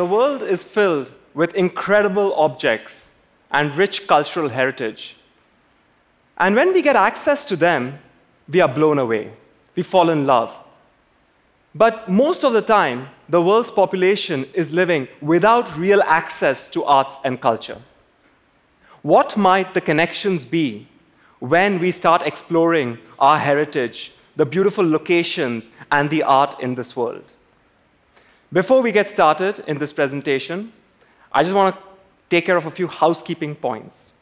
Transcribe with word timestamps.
the 0.00 0.06
world 0.06 0.42
is 0.42 0.64
filled 0.64 1.12
with 1.34 1.54
incredible 1.54 2.32
objects 2.32 3.10
and 3.50 3.76
rich 3.76 4.06
cultural 4.06 4.48
heritage. 4.48 5.14
And 6.38 6.56
when 6.56 6.72
we 6.72 6.80
get 6.80 6.96
access 6.96 7.44
to 7.50 7.54
them, 7.54 7.98
we 8.48 8.62
are 8.62 8.74
blown 8.78 8.98
away. 8.98 9.30
We 9.76 9.82
fall 9.82 10.08
in 10.08 10.26
love. 10.26 10.50
But 11.74 12.10
most 12.10 12.44
of 12.44 12.54
the 12.54 12.62
time, 12.62 13.10
the 13.28 13.42
world's 13.42 13.70
population 13.70 14.46
is 14.54 14.70
living 14.70 15.06
without 15.20 15.76
real 15.76 16.00
access 16.20 16.66
to 16.70 16.82
arts 16.84 17.16
and 17.22 17.38
culture. 17.38 17.82
What 19.02 19.36
might 19.36 19.74
the 19.74 19.82
connections 19.82 20.46
be 20.46 20.88
when 21.40 21.78
we 21.78 21.92
start 21.92 22.22
exploring 22.22 22.96
our 23.18 23.38
heritage, 23.38 24.14
the 24.34 24.46
beautiful 24.46 24.88
locations, 24.98 25.70
and 25.92 26.08
the 26.08 26.22
art 26.22 26.58
in 26.58 26.74
this 26.74 26.96
world? 26.96 27.34
Before 28.52 28.82
we 28.82 28.90
get 28.90 29.08
started 29.08 29.62
in 29.68 29.78
this 29.78 29.92
presentation, 29.92 30.72
I 31.30 31.44
just 31.44 31.54
want 31.54 31.76
to 31.76 31.82
take 32.28 32.46
care 32.46 32.56
of 32.56 32.66
a 32.66 32.70
few 32.70 32.88
housekeeping 32.88 33.54
points. 33.54 34.12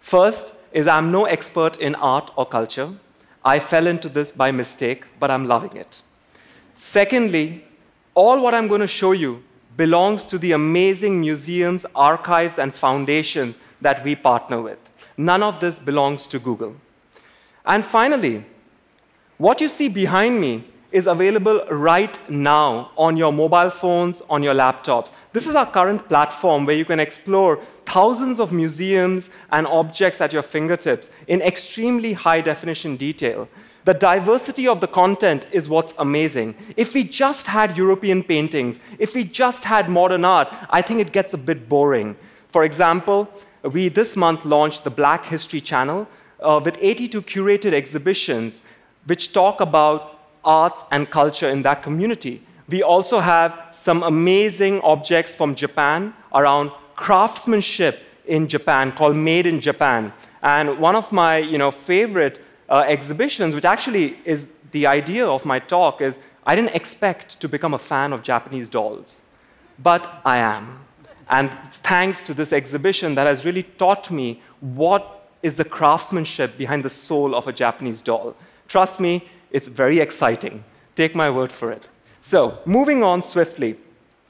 First 0.00 0.52
is 0.72 0.88
I'm 0.88 1.12
no 1.12 1.26
expert 1.26 1.76
in 1.76 1.94
art 1.94 2.32
or 2.34 2.46
culture. 2.46 2.92
I 3.44 3.60
fell 3.60 3.86
into 3.86 4.08
this 4.08 4.32
by 4.32 4.50
mistake, 4.50 5.04
but 5.20 5.30
I'm 5.30 5.46
loving 5.46 5.76
it. 5.76 6.02
Secondly, 6.74 7.64
all 8.16 8.40
what 8.40 8.54
I'm 8.54 8.66
going 8.66 8.80
to 8.80 8.88
show 8.88 9.12
you 9.12 9.44
belongs 9.76 10.26
to 10.26 10.38
the 10.38 10.50
amazing 10.50 11.20
museums, 11.20 11.86
archives, 11.94 12.58
and 12.58 12.74
foundations 12.74 13.56
that 13.80 14.02
we 14.02 14.16
partner 14.16 14.60
with. 14.60 14.78
None 15.16 15.44
of 15.44 15.60
this 15.60 15.78
belongs 15.78 16.26
to 16.28 16.40
Google. 16.40 16.74
And 17.64 17.86
finally, 17.86 18.44
what 19.38 19.60
you 19.60 19.68
see 19.68 19.88
behind 19.88 20.40
me 20.40 20.64
is 20.96 21.06
available 21.06 21.62
right 21.70 22.16
now 22.30 22.90
on 22.96 23.18
your 23.18 23.30
mobile 23.30 23.68
phones, 23.68 24.22
on 24.30 24.42
your 24.42 24.54
laptops. 24.54 25.10
This 25.34 25.46
is 25.46 25.54
our 25.54 25.70
current 25.70 26.08
platform 26.08 26.64
where 26.64 26.74
you 26.74 26.86
can 26.86 26.98
explore 26.98 27.60
thousands 27.84 28.40
of 28.40 28.50
museums 28.50 29.28
and 29.52 29.66
objects 29.66 30.22
at 30.22 30.32
your 30.32 30.40
fingertips 30.40 31.10
in 31.28 31.42
extremely 31.42 32.14
high 32.14 32.40
definition 32.40 32.96
detail. 32.96 33.46
The 33.84 33.92
diversity 33.92 34.66
of 34.66 34.80
the 34.80 34.88
content 34.88 35.44
is 35.52 35.68
what's 35.68 35.92
amazing. 35.98 36.54
If 36.78 36.94
we 36.94 37.04
just 37.04 37.46
had 37.46 37.76
European 37.76 38.22
paintings, 38.22 38.80
if 38.98 39.14
we 39.14 39.22
just 39.24 39.64
had 39.64 39.90
modern 39.90 40.24
art, 40.24 40.48
I 40.70 40.80
think 40.80 41.00
it 41.00 41.12
gets 41.12 41.34
a 41.34 41.38
bit 41.38 41.68
boring. 41.68 42.16
For 42.48 42.64
example, 42.64 43.28
we 43.62 43.90
this 43.90 44.16
month 44.16 44.46
launched 44.46 44.84
the 44.84 44.96
Black 45.02 45.26
History 45.26 45.60
Channel 45.60 46.08
uh, 46.40 46.58
with 46.64 46.78
82 46.80 47.20
curated 47.20 47.74
exhibitions 47.74 48.62
which 49.06 49.32
talk 49.32 49.60
about 49.60 50.15
arts 50.46 50.84
and 50.90 51.10
culture 51.10 51.50
in 51.50 51.62
that 51.62 51.82
community. 51.82 52.42
We 52.68 52.82
also 52.82 53.20
have 53.20 53.68
some 53.72 54.02
amazing 54.02 54.80
objects 54.80 55.34
from 55.34 55.54
Japan 55.54 56.14
around 56.34 56.70
craftsmanship 56.96 58.00
in 58.26 58.48
Japan 58.48 58.92
called 58.92 59.16
Made 59.16 59.46
in 59.46 59.60
Japan. 59.60 60.12
And 60.42 60.78
one 60.78 60.96
of 60.96 61.12
my 61.12 61.38
you 61.38 61.58
know, 61.58 61.70
favorite 61.70 62.40
uh, 62.68 62.84
exhibitions, 62.86 63.54
which 63.54 63.64
actually 63.64 64.16
is 64.24 64.52
the 64.72 64.86
idea 64.86 65.26
of 65.26 65.44
my 65.44 65.58
talk, 65.58 66.00
is 66.00 66.18
I 66.44 66.54
didn't 66.54 66.74
expect 66.74 67.40
to 67.40 67.48
become 67.48 67.74
a 67.74 67.78
fan 67.78 68.12
of 68.12 68.22
Japanese 68.22 68.68
dolls, 68.68 69.22
but 69.78 70.20
I 70.24 70.38
am. 70.38 70.80
And 71.28 71.50
thanks 71.64 72.22
to 72.22 72.34
this 72.34 72.52
exhibition 72.52 73.14
that 73.16 73.26
has 73.26 73.44
really 73.44 73.64
taught 73.64 74.10
me 74.10 74.40
what 74.60 75.28
is 75.42 75.54
the 75.54 75.64
craftsmanship 75.64 76.56
behind 76.56 76.84
the 76.84 76.88
soul 76.88 77.34
of 77.34 77.48
a 77.48 77.52
Japanese 77.52 78.00
doll. 78.02 78.34
Trust 78.68 79.00
me, 79.00 79.28
it's 79.56 79.68
very 79.68 80.00
exciting. 80.00 80.62
Take 80.96 81.14
my 81.14 81.30
word 81.30 81.50
for 81.50 81.72
it. 81.72 81.84
So, 82.20 82.58
moving 82.66 83.02
on 83.02 83.22
swiftly. 83.22 83.78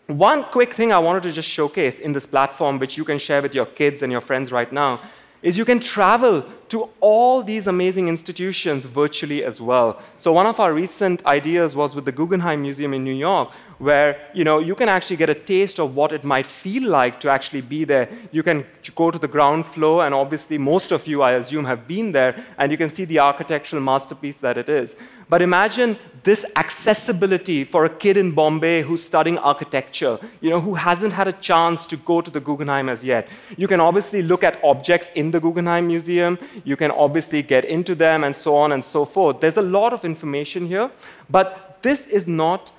One 0.07 0.45
quick 0.45 0.73
thing 0.73 0.93
I 0.93 1.01
wanted 1.01 1.25
to 1.25 1.33
just 1.33 1.49
showcase 1.49 1.99
in 1.99 2.13
this 2.13 2.27
platform, 2.27 2.79
which 2.79 2.97
you 2.97 3.05
can 3.05 3.19
share 3.19 3.43
with 3.43 3.53
your 3.53 3.67
kids 3.67 4.03
and 4.03 4.13
your 4.13 4.21
friends 4.21 4.53
right 4.53 4.71
now, 4.71 5.01
is 5.43 5.59
you 5.59 5.65
can 5.65 5.81
travel 5.81 6.45
to 6.69 6.89
all 7.01 7.43
these 7.43 7.67
amazing 7.67 8.07
institutions 8.07 8.85
virtually 8.85 9.43
as 9.43 9.61
well. 9.61 10.01
So 10.19 10.33
one 10.33 10.47
of 10.47 10.61
our 10.61 10.73
recent 10.73 11.27
ideas 11.27 11.75
was 11.75 11.97
with 11.97 12.05
the 12.05 12.13
Guggenheim 12.13 12.63
Museum 12.63 12.95
in 12.95 13.03
New 13.03 13.19
York, 13.29 13.51
where 13.79 14.31
you 14.33 14.45
know 14.45 14.59
you 14.59 14.75
can 14.75 14.89
actually 14.89 15.17
get 15.17 15.29
a 15.29 15.35
taste 15.35 15.79
of 15.79 15.95
what 15.95 16.13
it 16.13 16.25
might 16.25 16.47
feel 16.47 16.89
like 16.89 17.21
to 17.21 17.31
actually 17.31 17.61
be 17.61 17.85
there. 17.85 18.09
You 18.33 18.43
can 18.43 18.65
go 18.95 19.11
to 19.11 19.19
the 19.19 19.29
ground 19.29 19.67
floor, 19.67 20.05
and 20.05 20.15
obviously 20.15 20.59
most 20.59 20.93
of 20.93 21.07
you, 21.07 21.23
I 21.23 21.33
assume, 21.33 21.65
have 21.65 21.87
been 21.87 22.13
there, 22.13 22.45
and 22.59 22.73
you 22.73 22.79
can 22.79 22.91
see 22.91 23.05
the 23.05 23.19
architectural 23.19 23.83
masterpiece 23.83 24.37
that 24.37 24.57
it 24.57 24.69
is. 24.69 24.97
But 25.29 25.43
imagine 25.43 25.99
this 26.23 26.45
accessibility 26.55 27.65
for 27.65 27.85
a 27.85 27.91
kid 27.91 28.17
in 28.17 28.31
Bombay 28.33 28.83
who's 28.83 29.03
studying 29.03 29.39
architecture, 29.39 30.19
you 30.41 30.51
know, 30.51 30.61
who 30.61 30.75
hasn't 30.75 31.13
had 31.13 31.27
a 31.27 31.33
chance 31.33 31.87
to 31.89 31.97
go 31.97 32.21
to 32.21 32.31
the 32.31 32.41
Guggenheim 32.41 32.89
as 32.89 33.05
yet. 33.05 33.29
You 33.57 33.67
can 33.67 33.81
obviously 33.81 34.23
look 34.23 34.45
at 34.45 34.63
objects 34.63 35.11
in 35.17 35.33
the 35.33 35.41
Guggenheim 35.41 35.89
Museum. 35.89 36.39
You 36.65 36.77
can 36.77 36.93
obviously 36.93 37.43
get 37.43 37.65
into 37.65 37.95
them 37.95 38.23
and 38.23 38.35
so 38.35 38.57
on 38.57 38.73
and 38.73 38.85
so 38.85 39.05
forth. 39.05 39.41
There's 39.41 39.57
a 39.57 39.63
lot 39.63 39.93
of 39.93 40.05
information 40.05 40.67
here, 40.67 40.91
but 41.29 41.79
this 41.83 42.07
is 42.07 42.27
not 42.27 42.71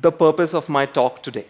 the 0.00 0.12
purpose 0.12 0.54
of 0.54 0.68
my 0.68 0.86
talk 0.86 1.22
today. 1.22 1.46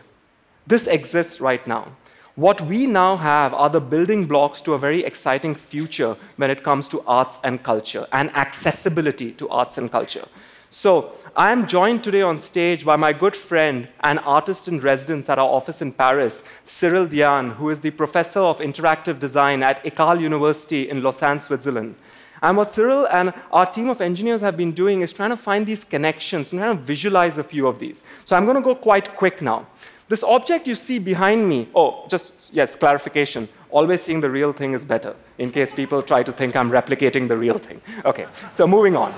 This 0.67 0.87
exists 0.87 1.41
right 1.41 1.67
now. 1.67 1.93
What 2.35 2.63
we 2.63 2.87
now 2.87 3.17
have 3.17 3.53
are 3.53 3.69
the 3.69 3.81
building 3.81 4.27
blocks 4.27 4.63
to 4.63 4.73
a 4.73 4.79
very 4.79 5.05
exciting 5.05 5.55
future 5.55 6.17
when 6.37 6.51
it 6.51 6.63
comes 6.63 6.89
to 6.89 7.03
arts 7.07 7.39
and 7.45 7.63
culture 7.63 8.07
and 8.13 8.35
accessibility 8.35 9.33
to 9.33 9.51
arts 9.51 9.77
and 9.77 9.93
culture. 9.93 10.27
So, 10.71 11.13
I 11.37 11.53
am 11.53 11.67
joined 11.67 12.03
today 12.03 12.23
on 12.23 12.39
stage 12.39 12.87
by 12.87 12.97
my 12.97 13.13
good 13.13 13.37
friend 13.37 13.87
and 14.01 14.19
artist 14.21 14.69
in 14.69 14.81
residence 14.81 15.29
at 15.29 15.39
our 15.39 15.47
office 15.47 15.83
in 15.83 15.93
Paris, 15.93 16.45
Cyril 16.65 17.07
Diagne, 17.07 17.51
who 17.51 17.69
is 17.69 17.81
the 17.81 17.91
professor 17.91 18.41
of 18.41 18.61
interactive 18.61 19.19
design 19.19 19.63
at 19.63 19.85
ECAL 19.85 20.19
University 20.19 20.89
in 20.89 21.03
Lausanne, 21.03 21.41
Switzerland. 21.41 21.95
And 22.43 22.57
what 22.57 22.75
Cyril 22.75 23.07
and 23.07 23.33
our 23.53 23.67
team 23.67 23.89
of 23.89 24.01
engineers 24.01 24.41
have 24.41 24.57
been 24.57 24.73
doing 24.73 25.01
is 25.01 25.13
trying 25.13 25.31
to 25.31 25.37
find 25.37 25.65
these 25.65 25.85
connections 25.85 26.53
and 26.53 26.61
trying 26.61 26.77
to 26.77 26.83
visualize 26.83 27.39
a 27.39 27.45
few 27.45 27.69
of 27.69 27.79
these. 27.79 28.03
So 28.25 28.37
I'm 28.37 28.45
going 28.45 28.57
to 28.57 28.63
go 28.63 28.75
quite 28.75 29.15
quick 29.15 29.41
now. 29.41 29.67
This 30.09 30.25
object 30.25 30.67
you 30.67 30.75
see 30.75 30.99
behind 30.99 31.49
me, 31.49 31.69
oh, 31.75 32.05
just, 32.09 32.53
yes, 32.53 32.77
clarification. 32.77 33.49
Always 33.71 34.03
seeing 34.03 34.21
the 34.21 34.29
real 34.29 34.53
thing 34.53 34.75
is 34.75 34.85
better, 34.85 35.15
in 35.39 35.51
case 35.51 35.73
people 35.73 36.03
try 36.03 36.23
to 36.23 36.33
think 36.33 36.55
I'm 36.55 36.71
replicating 36.71 37.29
the 37.29 37.37
real 37.37 37.57
thing. 37.57 37.81
Okay, 38.05 38.27
so 38.51 38.67
moving 38.67 38.97
on. 38.97 39.15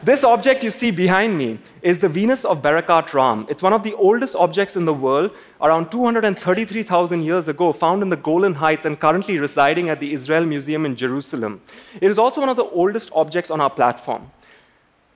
This 0.00 0.22
object 0.22 0.62
you 0.62 0.70
see 0.70 0.92
behind 0.92 1.36
me 1.36 1.58
is 1.82 1.98
the 1.98 2.08
Venus 2.08 2.44
of 2.44 2.62
Berekhat 2.62 3.12
Ram. 3.14 3.46
It's 3.48 3.62
one 3.62 3.72
of 3.72 3.82
the 3.82 3.94
oldest 3.94 4.36
objects 4.36 4.76
in 4.76 4.84
the 4.84 4.94
world, 4.94 5.32
around 5.60 5.90
233,000 5.90 7.22
years 7.22 7.48
ago, 7.48 7.72
found 7.72 8.02
in 8.02 8.08
the 8.08 8.16
Golan 8.16 8.54
Heights 8.54 8.84
and 8.84 9.00
currently 9.00 9.40
residing 9.40 9.88
at 9.88 9.98
the 9.98 10.12
Israel 10.12 10.46
Museum 10.46 10.86
in 10.86 10.94
Jerusalem. 10.94 11.60
It 12.00 12.08
is 12.08 12.18
also 12.18 12.40
one 12.40 12.48
of 12.48 12.56
the 12.56 12.66
oldest 12.66 13.10
objects 13.12 13.50
on 13.50 13.60
our 13.60 13.70
platform. 13.70 14.30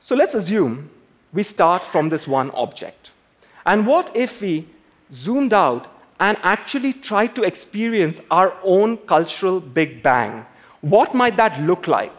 So 0.01 0.17
let's 0.17 0.35
assume 0.35 0.91
we 1.33 1.45
start 1.45 1.83
from 1.83 2.09
this 2.09 2.27
one 2.27 2.51
object. 2.51 3.13
And 3.65 3.87
what 3.87 4.11
if 4.17 4.41
we 4.41 4.67
zoomed 5.13 5.55
out 5.55 5.87
and 6.19 6.37
actually 6.43 6.93
tried 6.93 7.37
to 7.37 7.45
experience 7.45 8.21
our 8.33 8.53
own 8.65 8.97
cultural 8.97 9.61
Big 9.61 10.03
Bang? 10.03 10.45
What 10.81 11.15
might 11.15 11.37
that 11.37 11.61
look 11.63 11.87
like? 11.87 12.13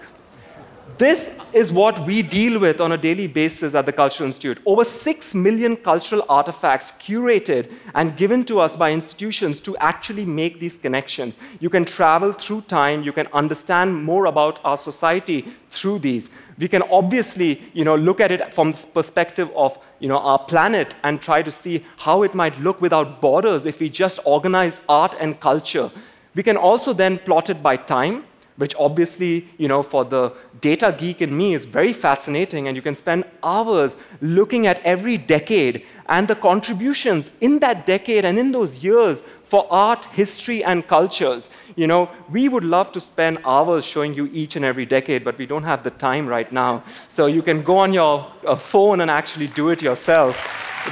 This 0.97 1.31
is 1.53 1.71
what 1.71 2.05
we 2.05 2.21
deal 2.21 2.59
with 2.59 2.79
on 2.79 2.91
a 2.91 2.97
daily 2.97 3.25
basis 3.25 3.73
at 3.73 3.85
the 3.85 3.91
Cultural 3.91 4.27
Institute. 4.27 4.59
Over 4.65 4.83
6 4.83 5.33
million 5.33 5.75
cultural 5.75 6.23
artifacts 6.29 6.91
curated 6.91 7.71
and 7.95 8.15
given 8.15 8.43
to 8.45 8.59
us 8.59 8.75
by 8.75 8.91
institutions 8.91 9.59
to 9.61 9.75
actually 9.77 10.25
make 10.25 10.59
these 10.59 10.77
connections. 10.77 11.35
You 11.59 11.69
can 11.69 11.83
travel 11.83 12.31
through 12.31 12.61
time, 12.61 13.01
you 13.01 13.11
can 13.11 13.27
understand 13.33 14.03
more 14.03 14.25
about 14.25 14.59
our 14.63 14.77
society 14.77 15.53
through 15.69 15.99
these. 15.99 16.29
We 16.59 16.67
can 16.67 16.83
obviously 16.83 17.63
you 17.73 17.85
know, 17.85 17.95
look 17.95 18.21
at 18.21 18.31
it 18.31 18.53
from 18.53 18.73
the 18.73 18.87
perspective 18.93 19.49
of 19.55 19.79
you 19.99 20.09
know, 20.09 20.19
our 20.19 20.39
planet 20.39 20.95
and 21.03 21.19
try 21.19 21.41
to 21.41 21.51
see 21.51 21.83
how 21.97 22.21
it 22.23 22.35
might 22.35 22.59
look 22.59 22.81
without 22.81 23.19
borders 23.19 23.65
if 23.65 23.79
we 23.79 23.89
just 23.89 24.19
organize 24.25 24.79
art 24.87 25.15
and 25.19 25.39
culture. 25.39 25.89
We 26.35 26.43
can 26.43 26.57
also 26.57 26.93
then 26.93 27.19
plot 27.19 27.49
it 27.49 27.63
by 27.63 27.77
time 27.77 28.25
which 28.57 28.75
obviously, 28.77 29.47
you 29.57 29.67
know, 29.67 29.81
for 29.83 30.05
the 30.05 30.31
data 30.61 30.95
geek 30.97 31.21
in 31.21 31.35
me 31.35 31.53
is 31.53 31.65
very 31.65 31.93
fascinating, 31.93 32.67
and 32.67 32.75
you 32.75 32.81
can 32.81 32.95
spend 32.95 33.25
hours 33.41 33.95
looking 34.21 34.67
at 34.67 34.79
every 34.83 35.17
decade 35.17 35.85
and 36.07 36.27
the 36.27 36.35
contributions 36.35 37.31
in 37.41 37.59
that 37.59 37.85
decade 37.85 38.25
and 38.25 38.37
in 38.37 38.51
those 38.51 38.83
years 38.83 39.23
for 39.43 39.65
art, 39.71 40.05
history, 40.05 40.63
and 40.63 40.87
cultures. 40.87 41.49
You 41.75 41.87
know, 41.87 42.09
we 42.29 42.49
would 42.49 42.63
love 42.63 42.91
to 42.93 42.99
spend 42.99 43.39
hours 43.45 43.85
showing 43.85 44.13
you 44.13 44.29
each 44.33 44.55
and 44.55 44.65
every 44.65 44.85
decade, 44.85 45.23
but 45.23 45.37
we 45.37 45.45
don't 45.45 45.63
have 45.63 45.83
the 45.83 45.91
time 45.91 46.27
right 46.27 46.51
now. 46.51 46.83
So 47.07 47.25
you 47.25 47.41
can 47.41 47.63
go 47.63 47.77
on 47.77 47.93
your 47.93 48.27
uh, 48.45 48.55
phone 48.55 49.01
and 49.01 49.09
actually 49.09 49.47
do 49.47 49.69
it 49.69 49.81
yourself. 49.81 50.35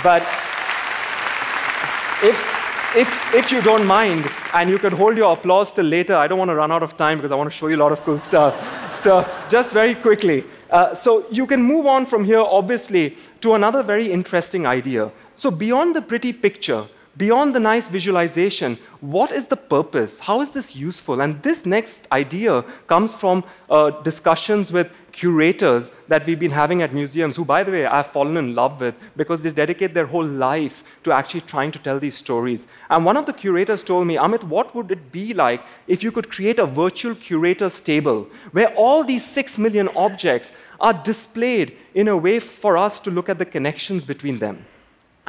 But 0.04 0.22
if 2.24 2.51
if, 2.96 3.34
if 3.34 3.52
you 3.52 3.62
don't 3.62 3.86
mind, 3.86 4.30
and 4.54 4.70
you 4.70 4.78
can 4.78 4.92
hold 4.92 5.16
your 5.16 5.34
applause 5.34 5.72
till 5.72 5.86
later, 5.86 6.16
I 6.16 6.28
don't 6.28 6.38
want 6.38 6.50
to 6.50 6.56
run 6.56 6.72
out 6.72 6.84
of 6.84 6.98
time 6.98 7.18
because 7.18 7.32
I 7.32 7.36
want 7.36 7.50
to 7.50 7.58
show 7.58 7.68
you 7.68 7.78
a 7.78 7.84
lot 7.84 7.92
of 7.92 8.02
cool 8.02 8.20
stuff. 8.20 9.00
So, 9.02 9.28
just 9.50 9.72
very 9.72 9.96
quickly. 9.96 10.44
Uh, 10.70 10.94
so, 10.94 11.26
you 11.32 11.48
can 11.48 11.62
move 11.62 11.86
on 11.86 12.06
from 12.06 12.26
here, 12.26 12.42
obviously, 12.42 13.16
to 13.40 13.54
another 13.54 13.82
very 13.82 14.12
interesting 14.12 14.66
idea. 14.66 15.12
So, 15.36 15.50
beyond 15.50 15.96
the 15.96 16.02
pretty 16.02 16.34
picture, 16.34 16.86
beyond 17.18 17.54
the 17.54 17.60
nice 17.60 17.88
visualization, 17.88 18.78
what 19.02 19.32
is 19.32 19.48
the 19.48 19.58
purpose? 19.58 20.20
How 20.20 20.42
is 20.42 20.52
this 20.52 20.76
useful? 20.76 21.22
And 21.22 21.42
this 21.44 21.66
next 21.66 22.08
idea 22.12 22.64
comes 22.88 23.14
from 23.14 23.44
uh, 23.70 23.90
discussions 24.02 24.72
with 24.72 24.90
curators 25.12 25.92
that 26.08 26.26
we've 26.26 26.40
been 26.40 26.52
having 26.52 26.82
at 26.82 26.94
museums, 26.94 27.36
who, 27.36 27.44
by 27.44 27.64
the 27.64 27.72
way, 27.72 27.86
I've 27.86 28.08
fallen 28.08 28.38
in 28.38 28.56
love 28.56 28.80
with 28.80 28.96
because 29.18 29.42
they 29.42 29.52
dedicate 29.52 29.94
their 29.94 30.06
whole 30.06 30.26
life 30.26 30.84
to 31.04 31.12
actually 31.12 31.42
trying 31.42 31.72
to 31.74 31.80
tell 31.80 32.00
these 32.00 32.16
stories. 32.16 32.68
And 32.90 33.04
one 33.04 33.18
of 33.18 33.26
the 33.26 33.34
curators 33.34 33.84
told 33.84 34.08
me, 34.08 34.16
Amit, 34.16 34.44
what 34.44 34.74
would 34.74 34.92
it 34.92 35.12
be 35.12 35.34
like 35.34 35.62
if 35.88 36.04
you 36.04 36.12
could 36.12 36.30
create 36.32 36.60
a 36.60 36.66
virtual 36.66 37.16
curator's 37.16 37.82
table 37.82 38.28
where 38.52 38.74
all 38.76 39.04
these 39.04 39.26
six 39.26 39.58
million 39.58 39.90
objects 39.96 40.52
are 40.80 40.94
displayed 40.94 41.78
in 41.94 42.08
a 42.08 42.16
way 42.16 42.40
for 42.40 42.78
us 42.78 43.00
to 43.02 43.12
look 43.12 43.28
at 43.28 43.38
the 43.38 43.46
connections 43.46 44.06
between 44.06 44.40
them? 44.40 44.66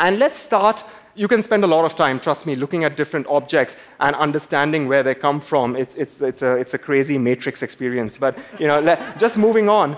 And 0.03 0.19
let's 0.19 0.39
start 0.39 0.85
you 1.15 1.29
can 1.29 1.43
spend 1.43 1.65
a 1.65 1.67
lot 1.67 1.85
of 1.85 1.95
time, 1.95 2.19
trust 2.19 2.47
me, 2.47 2.57
looking 2.57 2.85
at 2.85 2.97
different 2.97 3.27
objects 3.27 3.77
and 4.01 4.17
understanding 4.17 4.89
where 4.89 5.03
they 5.03 5.15
come 5.15 5.41
from. 5.41 5.77
It's, 5.77 5.95
it's, 5.95 6.23
it's, 6.23 6.43
a, 6.43 6.57
it's 6.57 6.75
a 6.75 6.79
crazy 6.79 7.19
matrix 7.19 7.63
experience. 7.63 8.17
But 8.17 8.39
you 8.59 8.67
know, 8.67 8.81
just 9.19 9.37
moving 9.37 9.69
on, 9.69 9.97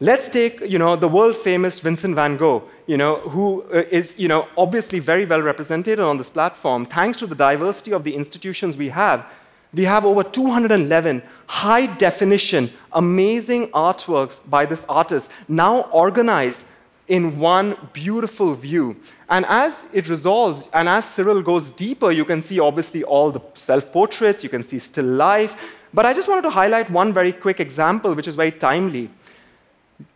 let's 0.00 0.28
take 0.28 0.60
you 0.60 0.78
know, 0.78 0.96
the 0.96 1.08
world 1.08 1.36
famous 1.36 1.80
Vincent 1.80 2.14
van 2.14 2.36
Gogh, 2.36 2.62
you 2.86 2.96
know, 2.96 3.16
who 3.20 3.62
uh, 3.72 3.84
you 4.16 4.28
know, 4.28 4.48
obviously 4.56 4.98
very 4.98 5.24
well 5.24 5.42
represented 5.42 5.98
on 5.98 6.18
this 6.18 6.30
platform. 6.30 6.84
Thanks 6.84 7.18
to 7.18 7.26
the 7.26 7.34
diversity 7.34 7.92
of 7.92 8.04
the 8.04 8.14
institutions 8.14 8.76
we 8.76 8.90
have, 8.90 9.24
we 9.72 9.84
have 9.84 10.04
over 10.04 10.24
211 10.24 11.22
high 11.46 11.86
definition, 11.86 12.70
amazing 12.92 13.68
artworks 13.68 14.40
by 14.50 14.66
this 14.66 14.84
artist, 14.88 15.30
now 15.48 15.82
organized 15.92 16.64
in 17.10 17.40
one 17.40 17.76
beautiful 17.92 18.54
view. 18.54 18.96
And 19.28 19.44
as 19.46 19.84
it 19.92 20.08
resolves, 20.08 20.68
and 20.72 20.88
as 20.88 21.04
Cyril 21.04 21.42
goes 21.42 21.72
deeper, 21.72 22.12
you 22.12 22.24
can 22.24 22.40
see 22.40 22.60
obviously 22.60 23.02
all 23.02 23.32
the 23.32 23.40
self 23.54 23.92
portraits, 23.92 24.44
you 24.44 24.48
can 24.48 24.62
see 24.62 24.78
still 24.78 25.04
life. 25.04 25.56
But 25.92 26.06
I 26.06 26.14
just 26.14 26.28
wanted 26.28 26.42
to 26.42 26.50
highlight 26.50 26.88
one 26.88 27.12
very 27.12 27.32
quick 27.32 27.58
example, 27.58 28.14
which 28.14 28.28
is 28.28 28.36
very 28.36 28.52
timely 28.52 29.10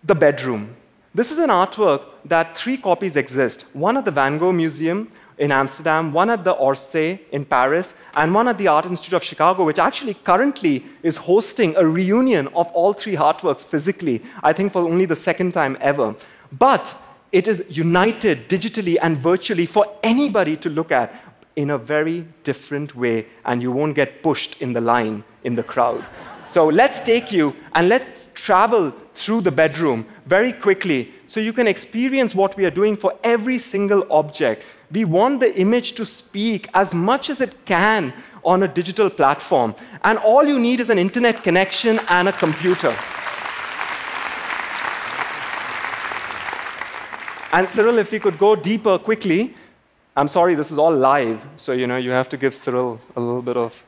the 0.05 0.15
bedroom. 0.15 0.75
This 1.15 1.33
is 1.33 1.39
an 1.39 1.51
artwork 1.51 2.07
that 2.27 2.57
three 2.57 2.77
copies 2.77 3.17
exist 3.17 3.63
one 3.73 3.97
at 3.97 4.05
the 4.05 4.11
Van 4.13 4.39
Gogh 4.39 4.53
Museum 4.53 5.11
in 5.39 5.51
Amsterdam, 5.51 6.13
one 6.13 6.31
at 6.31 6.45
the 6.45 6.55
Orsay 6.55 7.19
in 7.33 7.45
Paris, 7.45 7.95
and 8.15 8.33
one 8.33 8.47
at 8.47 8.57
the 8.57 8.69
Art 8.69 8.87
Institute 8.87 9.15
of 9.15 9.25
Chicago, 9.25 9.65
which 9.65 9.81
actually 9.81 10.15
currently 10.15 10.85
is 11.03 11.17
hosting 11.17 11.75
a 11.77 11.85
reunion 11.85 12.47
of 12.49 12.71
all 12.71 12.93
three 12.93 13.17
artworks 13.17 13.65
physically, 13.65 14.23
I 14.45 14.53
think 14.53 14.71
for 14.71 14.83
only 14.83 15.07
the 15.07 15.17
second 15.17 15.53
time 15.53 15.77
ever. 15.81 16.15
But 16.59 16.95
it 17.33 17.49
is 17.49 17.65
united 17.69 18.49
digitally 18.49 18.97
and 19.03 19.17
virtually 19.17 19.67
for 19.67 19.87
anybody 20.03 20.57
to 20.59 20.71
look 20.71 20.93
at 20.93 21.15
in 21.57 21.71
a 21.71 21.79
very 21.79 22.27
different 22.43 22.95
way, 22.97 23.27
and 23.45 23.63
you 23.63 23.71
won't 23.71 23.95
get 23.95 24.23
pushed 24.23 24.61
in 24.61 24.73
the 24.73 24.81
line 24.81 25.23
in 25.45 25.55
the 25.55 25.63
crowd. 25.63 26.05
So 26.47 26.67
let's 26.67 27.01
take 27.01 27.33
you 27.33 27.55
and 27.75 27.89
let's 27.89 28.29
travel 28.35 28.93
through 29.15 29.41
the 29.43 29.51
bedroom 29.51 30.05
very 30.27 30.53
quickly 30.53 31.13
so 31.27 31.41
you 31.41 31.53
can 31.53 31.67
experience 31.67 32.35
what 32.35 32.57
we 32.57 32.65
are 32.65 32.71
doing 32.71 32.97
for 32.97 33.15
every 33.25 33.59
single 33.59 34.07
object. 34.11 34.65
We 34.93 35.05
want 35.05 35.41
the 35.41 35.57
image 35.59 35.95
to 35.95 36.05
speak 36.05 36.69
as 36.75 36.95
much 36.95 37.31
as 37.31 37.41
it 37.41 37.65
can 37.65 38.13
on 38.45 38.63
a 38.63 38.69
digital 38.69 39.11
platform. 39.11 39.75
And 40.05 40.19
all 40.19 40.45
you 40.45 40.59
need 40.59 40.81
is 40.81 40.91
an 40.91 40.99
internet 40.99 41.43
connection 41.43 41.99
and 42.09 42.29
a 42.29 42.33
computer. 42.33 42.95
And 47.55 47.69
Cyril, 47.69 47.99
if 47.99 48.11
we 48.11 48.19
could 48.19 48.37
go 48.37 48.57
deeper 48.57 48.99
quickly, 48.99 49.55
I'm 50.17 50.27
sorry, 50.27 50.57
this 50.57 50.73
is 50.73 50.79
all 50.79 50.93
live, 50.93 51.41
so 51.57 51.71
you 51.71 51.87
know 51.87 51.97
you 51.97 52.11
have 52.11 52.29
to 52.31 52.37
give 52.37 52.53
Cyril 52.53 53.01
a 53.15 53.21
little 53.21 53.43
bit 53.43 53.57
of. 53.57 53.85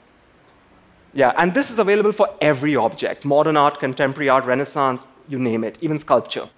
Yeah, 1.15 1.33
and 1.37 1.53
this 1.53 1.73
is 1.73 1.81
available 1.81 2.13
for 2.13 2.29
every 2.41 2.77
object 2.77 3.25
modern 3.25 3.57
art, 3.57 3.81
contemporary 3.81 4.29
art, 4.29 4.45
Renaissance, 4.45 5.09
you 5.29 5.41
name 5.41 5.65
it, 5.65 5.79
even 5.81 5.99
sculpture. 5.99 6.49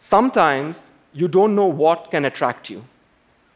Sometimes 0.00 0.92
you 1.12 1.28
don't 1.28 1.54
know 1.54 1.66
what 1.66 2.10
can 2.10 2.24
attract 2.24 2.68
you 2.68 2.84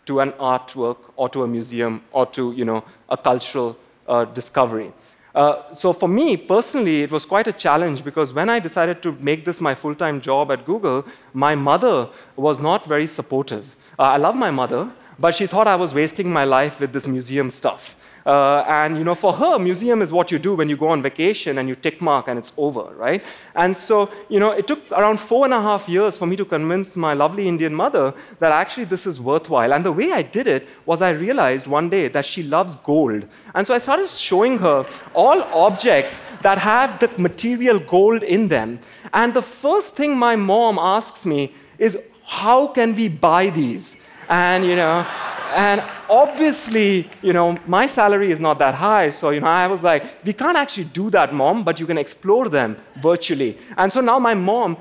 to 0.06 0.20
an 0.20 0.30
artwork 0.34 0.98
or 1.16 1.28
to 1.30 1.42
a 1.42 1.48
museum 1.48 2.02
or 2.12 2.24
to 2.26 2.52
you 2.52 2.64
know, 2.64 2.84
a 3.08 3.16
cultural 3.16 3.76
uh, 4.06 4.24
discovery. 4.26 4.92
Uh, 5.38 5.72
so 5.72 5.92
for 5.92 6.08
me 6.08 6.36
personally, 6.36 7.02
it 7.04 7.12
was 7.12 7.24
quite 7.24 7.46
a 7.46 7.52
challenge 7.52 8.02
because 8.02 8.34
when 8.34 8.48
I 8.48 8.58
decided 8.58 9.02
to 9.04 9.12
make 9.28 9.44
this 9.44 9.60
my 9.60 9.72
full-time 9.72 10.20
job 10.20 10.50
at 10.50 10.64
Google, 10.64 11.04
my 11.32 11.54
mother 11.54 12.08
was 12.34 12.58
not 12.58 12.84
very 12.84 13.06
supportive. 13.06 13.76
Uh, 14.00 14.14
I 14.14 14.16
love 14.16 14.34
my 14.34 14.50
mother, 14.50 14.90
but 15.16 15.36
she 15.36 15.46
thought 15.46 15.68
I 15.68 15.76
was 15.76 15.94
wasting 15.94 16.28
my 16.32 16.42
life 16.42 16.80
with 16.80 16.92
this 16.92 17.06
museum 17.06 17.50
stuff. 17.50 17.94
Uh, 18.28 18.62
and 18.68 18.98
you 18.98 19.04
know, 19.04 19.14
for 19.14 19.32
her, 19.32 19.58
museum 19.58 20.02
is 20.02 20.12
what 20.12 20.30
you 20.30 20.38
do 20.38 20.54
when 20.54 20.68
you 20.68 20.76
go 20.76 20.88
on 20.88 21.00
vacation 21.00 21.56
and 21.56 21.66
you 21.66 21.74
tick 21.74 22.02
mark 22.02 22.28
and 22.28 22.38
it's 22.38 22.52
over, 22.58 22.94
right? 22.94 23.24
And 23.54 23.74
so, 23.74 24.10
you 24.28 24.38
know, 24.38 24.50
it 24.50 24.66
took 24.66 24.80
around 24.92 25.18
four 25.18 25.46
and 25.46 25.54
a 25.54 25.62
half 25.62 25.88
years 25.88 26.18
for 26.18 26.26
me 26.26 26.36
to 26.36 26.44
convince 26.44 26.94
my 26.94 27.14
lovely 27.14 27.48
Indian 27.48 27.74
mother 27.74 28.12
that 28.38 28.52
actually 28.52 28.84
this 28.84 29.06
is 29.06 29.18
worthwhile. 29.18 29.72
And 29.72 29.82
the 29.82 29.92
way 29.92 30.12
I 30.12 30.20
did 30.20 30.46
it 30.46 30.68
was 30.84 31.00
I 31.00 31.08
realized 31.10 31.66
one 31.66 31.88
day 31.88 32.08
that 32.08 32.26
she 32.26 32.42
loves 32.42 32.76
gold. 32.76 33.26
And 33.54 33.66
so 33.66 33.72
I 33.72 33.78
started 33.78 34.10
showing 34.10 34.58
her 34.58 34.86
all 35.14 35.40
objects 35.44 36.20
that 36.42 36.58
have 36.58 36.98
the 36.98 37.08
material 37.16 37.78
gold 37.78 38.24
in 38.24 38.46
them. 38.48 38.78
And 39.14 39.32
the 39.32 39.40
first 39.40 39.96
thing 39.96 40.18
my 40.18 40.36
mom 40.36 40.78
asks 40.78 41.24
me 41.24 41.54
is, 41.78 41.96
how 42.24 42.66
can 42.66 42.94
we 42.94 43.08
buy 43.08 43.48
these? 43.48 43.96
And, 44.28 44.66
you 44.66 44.76
know, 44.76 45.06
and 45.54 45.82
obviously, 46.08 47.08
you 47.22 47.32
know, 47.32 47.58
my 47.66 47.86
salary 47.86 48.30
is 48.30 48.40
not 48.40 48.58
that 48.58 48.74
high. 48.74 49.10
So, 49.10 49.30
you 49.30 49.40
know, 49.40 49.46
I 49.46 49.66
was 49.66 49.82
like, 49.82 50.24
we 50.24 50.32
can't 50.32 50.56
actually 50.56 50.84
do 50.84 51.10
that, 51.10 51.34
mom, 51.34 51.64
but 51.64 51.80
you 51.80 51.86
can 51.86 51.98
explore 51.98 52.48
them 52.48 52.76
virtually. 53.00 53.58
And 53.76 53.92
so 53.92 54.00
now 54.00 54.18
my 54.18 54.34
mom, 54.34 54.76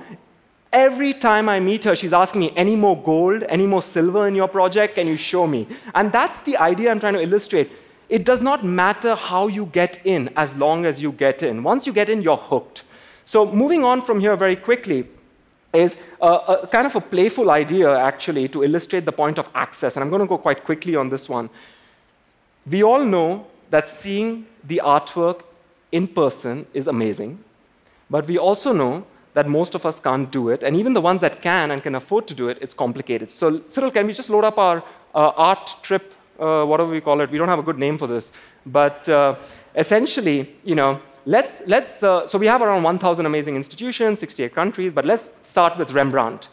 every 0.71 1.13
time 1.13 1.49
I 1.49 1.59
meet 1.59 1.83
her, 1.85 1.95
she's 1.95 2.13
asking 2.13 2.41
me, 2.41 2.53
any 2.55 2.75
more 2.75 3.01
gold, 3.01 3.43
any 3.49 3.65
more 3.65 3.81
silver 3.81 4.27
in 4.27 4.35
your 4.35 4.47
project? 4.47 4.95
Can 4.95 5.07
you 5.07 5.17
show 5.17 5.47
me? 5.47 5.67
And 5.95 6.11
that's 6.11 6.39
the 6.45 6.57
idea 6.57 6.91
I'm 6.91 6.99
trying 6.99 7.13
to 7.13 7.21
illustrate. 7.21 7.71
It 8.09 8.25
does 8.25 8.41
not 8.41 8.65
matter 8.65 9.15
how 9.15 9.47
you 9.47 9.65
get 9.67 10.05
in 10.05 10.29
as 10.35 10.55
long 10.55 10.85
as 10.85 11.01
you 11.01 11.11
get 11.11 11.43
in. 11.43 11.63
Once 11.63 11.85
you 11.85 11.93
get 11.93 12.09
in, 12.09 12.21
you're 12.21 12.37
hooked. 12.37 12.83
So, 13.25 13.51
moving 13.51 13.83
on 13.83 14.01
from 14.01 14.21
here 14.21 14.37
very 14.37 14.55
quickly, 14.55 15.05
is 15.73 15.95
a, 16.21 16.27
a, 16.27 16.67
kind 16.67 16.87
of 16.87 16.95
a 16.95 17.01
playful 17.01 17.51
idea, 17.51 17.97
actually, 17.97 18.47
to 18.49 18.63
illustrate 18.63 19.05
the 19.05 19.11
point 19.11 19.37
of 19.37 19.49
access. 19.53 19.95
And 19.95 20.03
I'm 20.03 20.09
going 20.09 20.21
to 20.21 20.27
go 20.27 20.37
quite 20.37 20.63
quickly 20.63 20.95
on 20.95 21.09
this 21.09 21.29
one. 21.29 21.49
We 22.69 22.83
all 22.83 23.03
know 23.03 23.47
that 23.69 23.87
seeing 23.87 24.47
the 24.63 24.81
artwork 24.83 25.41
in 25.91 26.07
person 26.07 26.65
is 26.73 26.87
amazing, 26.87 27.39
but 28.09 28.27
we 28.27 28.37
also 28.37 28.73
know 28.73 29.05
that 29.33 29.47
most 29.47 29.75
of 29.75 29.85
us 29.85 29.99
can't 29.99 30.31
do 30.31 30.49
it. 30.49 30.63
And 30.63 30.75
even 30.75 30.93
the 30.93 31.01
ones 31.01 31.21
that 31.21 31.41
can 31.41 31.71
and 31.71 31.83
can 31.83 31.95
afford 31.95 32.27
to 32.27 32.33
do 32.33 32.49
it, 32.49 32.57
it's 32.59 32.73
complicated. 32.73 33.29
So, 33.29 33.61
Cyril, 33.67 33.91
can 33.91 34.07
we 34.07 34.13
just 34.13 34.29
load 34.29 34.43
up 34.43 34.57
our 34.57 34.83
uh, 35.13 35.31
art 35.49 35.75
trip, 35.83 36.13
uh, 36.39 36.65
whatever 36.65 36.91
we 36.91 37.01
call 37.01 37.21
it? 37.21 37.29
We 37.29 37.37
don't 37.37 37.47
have 37.47 37.59
a 37.59 37.63
good 37.63 37.77
name 37.77 37.97
for 37.97 38.07
this. 38.07 38.31
But 38.65 39.07
uh, 39.07 39.35
essentially, 39.75 40.55
you 40.63 40.75
know, 40.75 40.99
let's, 41.27 41.61
let's 41.67 42.01
uh, 42.01 42.25
so 42.25 42.37
we 42.37 42.47
have 42.47 42.61
around 42.61 42.83
1,000 42.83 43.25
amazing 43.25 43.55
institutions, 43.55 44.19
68 44.19 44.55
countries, 44.55 44.93
but 44.93 45.05
let's 45.05 45.29
start 45.43 45.77
with 45.77 45.91
Rembrandt. 45.91 46.47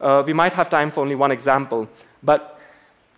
Uh, 0.00 0.22
we 0.24 0.32
might 0.32 0.52
have 0.52 0.70
time 0.70 0.90
for 0.90 1.00
only 1.00 1.16
one 1.16 1.32
example, 1.32 1.88
but 2.22 2.58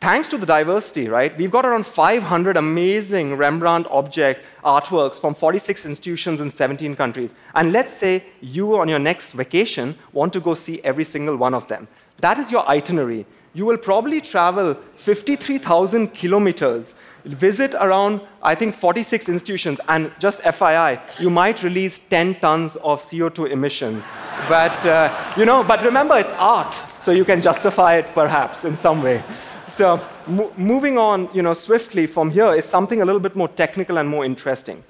thanks 0.01 0.27
to 0.29 0.39
the 0.39 0.47
diversity, 0.47 1.09
right, 1.09 1.37
we've 1.37 1.51
got 1.51 1.67
around 1.67 1.87
500 1.87 2.57
amazing 2.57 3.37
Rembrandt 3.37 3.87
object 3.89 4.43
artworks 4.65 5.21
from 5.21 5.35
46 5.35 5.87
institutions 5.87 6.41
in 6.41 6.51
17 6.51 6.97
countries. 6.97 7.35
And 7.55 7.73
let's 7.73 7.93
say 7.93 8.25
you, 8.41 8.77
on 8.79 8.89
your 8.89 8.99
next 8.99 9.33
vacation, 9.33 9.97
want 10.13 10.33
to 10.33 10.41
go 10.41 10.55
see 10.55 10.81
every 10.83 11.05
single 11.05 11.37
one 11.37 11.55
of 11.55 11.69
them. 11.69 11.87
That 12.19 12.39
is 12.39 12.51
your 12.51 12.67
itinerary. 12.69 13.27
You 13.55 13.67
will 13.67 13.77
probably 13.77 14.21
travel 14.21 14.77
53,000 14.97 16.15
kilometers 16.15 16.95
visit 17.25 17.75
around, 17.75 18.21
I 18.43 18.55
think, 18.55 18.75
46 18.75 19.29
institutions, 19.29 19.79
and 19.89 20.11
just 20.19 20.43
FII, 20.43 21.01
you 21.21 21.31
might 21.31 21.63
release 21.63 21.99
10 21.99 22.41
tons 22.41 22.77
of 22.77 23.01
CO2 23.01 23.51
emissions. 23.51 24.07
but, 24.49 24.87
uh, 24.87 25.09
you 25.37 25.45
know, 25.45 25.63
but 25.63 25.85
remember, 25.85 26.17
it's 26.19 26.33
art, 26.39 26.75
so 27.01 27.13
you 27.13 27.25
can 27.25 27.41
justify 27.41 27.95
it 27.97 28.07
perhaps 28.15 28.65
in 28.65 28.77
some 28.77 29.03
way. 29.03 29.23
So, 29.69 30.01
mo- 30.27 30.53
moving 30.57 30.99
on, 30.99 31.29
you 31.33 31.43
know, 31.43 31.55
swiftly 31.55 32.07
from 32.07 32.31
here 32.31 32.55
is 32.55 32.65
something 32.65 33.03
a 33.03 33.05
little 33.05 33.21
bit 33.21 33.37
more 33.37 33.49
technical 33.49 33.99
and 33.99 34.09
more 34.09 34.25
interesting. 34.25 34.83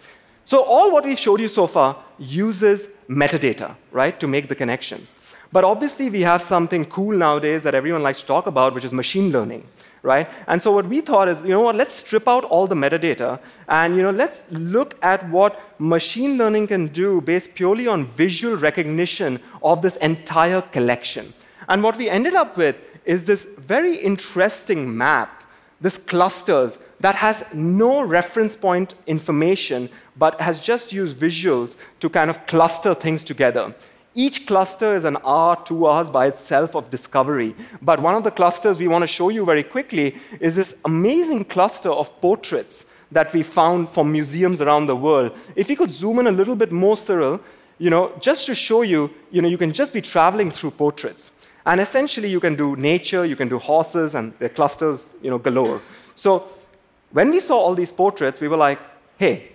So, 0.44 0.62
all 0.64 0.90
what 0.90 1.04
we've 1.04 1.18
showed 1.18 1.40
you 1.40 1.48
so 1.48 1.66
far 1.66 1.96
uses 2.18 2.88
metadata, 3.08 3.76
right, 3.92 4.18
to 4.18 4.26
make 4.26 4.48
the 4.48 4.54
connections. 4.54 5.14
But 5.52 5.64
obviously, 5.64 6.08
we 6.10 6.22
have 6.22 6.42
something 6.42 6.84
cool 6.86 7.16
nowadays 7.16 7.62
that 7.62 7.74
everyone 7.74 8.02
likes 8.02 8.20
to 8.20 8.26
talk 8.26 8.46
about, 8.46 8.74
which 8.74 8.84
is 8.84 8.92
machine 8.92 9.30
learning 9.30 9.66
right? 10.02 10.28
And 10.48 10.60
so 10.60 10.72
what 10.72 10.86
we 10.86 11.00
thought 11.00 11.28
is, 11.28 11.40
you 11.42 11.50
know 11.50 11.60
what, 11.60 11.76
let's 11.76 11.92
strip 11.92 12.28
out 12.28 12.44
all 12.44 12.66
the 12.66 12.74
metadata 12.74 13.38
and, 13.68 13.96
you 13.96 14.02
know, 14.02 14.10
let's 14.10 14.42
look 14.50 14.96
at 15.02 15.28
what 15.30 15.60
machine 15.78 16.36
learning 16.36 16.66
can 16.66 16.88
do 16.88 17.20
based 17.20 17.54
purely 17.54 17.86
on 17.86 18.06
visual 18.06 18.56
recognition 18.56 19.40
of 19.62 19.80
this 19.80 19.96
entire 19.96 20.60
collection. 20.60 21.32
And 21.68 21.82
what 21.82 21.96
we 21.96 22.08
ended 22.08 22.34
up 22.34 22.56
with 22.56 22.76
is 23.04 23.24
this 23.24 23.46
very 23.58 23.96
interesting 23.96 24.96
map, 24.96 25.44
this 25.80 25.98
clusters 25.98 26.78
that 27.00 27.14
has 27.16 27.44
no 27.52 28.02
reference 28.02 28.54
point 28.54 28.94
information, 29.06 29.88
but 30.16 30.40
has 30.40 30.60
just 30.60 30.92
used 30.92 31.16
visuals 31.16 31.76
to 32.00 32.08
kind 32.08 32.30
of 32.30 32.44
cluster 32.46 32.94
things 32.94 33.24
together. 33.24 33.74
Each 34.14 34.46
cluster 34.46 34.94
is 34.94 35.04
an 35.04 35.16
hour, 35.24 35.56
two 35.64 35.88
hours 35.88 36.10
by 36.10 36.26
itself 36.26 36.74
of 36.74 36.90
discovery. 36.90 37.54
But 37.80 38.02
one 38.02 38.14
of 38.14 38.24
the 38.24 38.30
clusters 38.30 38.78
we 38.78 38.88
want 38.88 39.02
to 39.02 39.06
show 39.06 39.30
you 39.30 39.44
very 39.44 39.62
quickly 39.62 40.16
is 40.38 40.54
this 40.54 40.74
amazing 40.84 41.46
cluster 41.46 41.90
of 41.90 42.20
portraits 42.20 42.86
that 43.10 43.32
we 43.32 43.42
found 43.42 43.88
from 43.88 44.12
museums 44.12 44.60
around 44.60 44.86
the 44.86 44.96
world. 44.96 45.36
If 45.56 45.70
you 45.70 45.76
could 45.76 45.90
zoom 45.90 46.18
in 46.18 46.26
a 46.26 46.32
little 46.32 46.56
bit 46.56 46.72
more, 46.72 46.96
Cyril, 46.96 47.40
you 47.78 47.90
know, 47.90 48.12
just 48.20 48.46
to 48.46 48.54
show 48.54 48.82
you, 48.82 49.10
you 49.30 49.40
know, 49.40 49.48
you 49.48 49.58
can 49.58 49.72
just 49.72 49.92
be 49.92 50.00
traveling 50.00 50.50
through 50.50 50.72
portraits. 50.72 51.30
And 51.64 51.80
essentially, 51.80 52.28
you 52.28 52.40
can 52.40 52.56
do 52.56 52.76
nature, 52.76 53.24
you 53.24 53.36
can 53.36 53.48
do 53.48 53.58
horses, 53.58 54.14
and 54.14 54.32
the 54.40 54.48
clusters, 54.48 55.12
you 55.22 55.30
know, 55.30 55.38
galore. 55.38 55.80
So 56.16 56.48
when 57.12 57.30
we 57.30 57.40
saw 57.40 57.56
all 57.56 57.74
these 57.74 57.92
portraits, 57.92 58.40
we 58.40 58.48
were 58.48 58.56
like, 58.56 58.78
hey, 59.16 59.51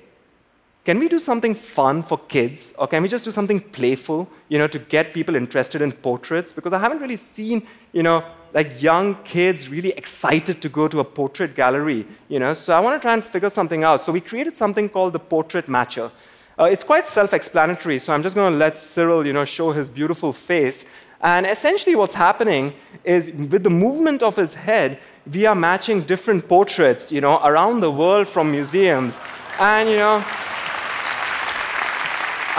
can 0.87 0.99
we 0.99 1.09
do 1.09 1.19
something 1.19 1.53
fun 1.53 2.01
for 2.01 2.17
kids 2.29 2.73
or 2.79 2.87
can 2.87 3.03
we 3.03 3.09
just 3.09 3.25
do 3.25 3.31
something 3.31 3.59
playful 3.59 4.25
you 4.47 4.57
know 4.57 4.67
to 4.67 4.79
get 4.79 5.13
people 5.13 5.35
interested 5.35 5.81
in 5.81 5.91
portraits? 5.91 6.53
Because 6.53 6.71
i 6.71 6.79
haven't 6.79 7.01
really 7.01 7.17
seen 7.17 7.67
you 7.91 8.03
know 8.03 8.23
like 8.53 8.81
young 8.81 9.15
kids 9.33 9.67
really 9.67 9.91
excited 10.01 10.61
to 10.61 10.69
go 10.69 10.87
to 10.87 11.01
a 11.01 11.03
portrait 11.03 11.57
gallery 11.57 12.07
you 12.29 12.39
know? 12.39 12.53
So 12.53 12.73
i 12.73 12.79
want 12.79 12.95
to 12.95 13.05
try 13.05 13.13
and 13.15 13.21
figure 13.21 13.49
something 13.49 13.83
out. 13.83 14.01
So 14.05 14.13
we 14.13 14.21
created 14.21 14.55
something 14.55 14.87
called 14.87 15.11
the 15.11 15.19
portrait 15.19 15.65
matcher. 15.65 16.09
Uh, 16.57 16.63
it's 16.73 16.85
quite 16.85 17.05
self-explanatory 17.05 17.99
so 17.99 18.13
i'm 18.13 18.23
just 18.23 18.35
going 18.35 18.53
to 18.53 18.57
let 18.57 18.77
cyril 18.77 19.27
you 19.27 19.33
know 19.33 19.43
show 19.43 19.73
his 19.73 19.89
beautiful 19.89 20.31
face. 20.31 20.85
And 21.19 21.45
essentially 21.45 21.95
what's 21.97 22.13
happening 22.13 22.73
is 23.03 23.23
with 23.51 23.63
the 23.63 23.75
movement 23.85 24.23
of 24.23 24.37
his 24.37 24.53
head 24.53 24.99
we 25.33 25.45
are 25.45 25.55
matching 25.69 26.03
different 26.13 26.47
portraits 26.47 27.11
you 27.11 27.19
know 27.19 27.35
around 27.49 27.81
the 27.81 27.91
world 27.91 28.25
from 28.29 28.51
museums. 28.51 29.19
And 29.59 29.89
you 29.89 29.97
know 29.97 30.23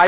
I. 0.01 0.07